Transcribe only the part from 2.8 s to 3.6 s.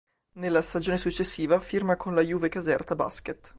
Basket.